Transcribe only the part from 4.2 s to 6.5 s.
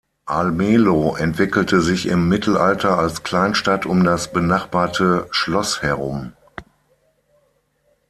benachbarte Schloss herum.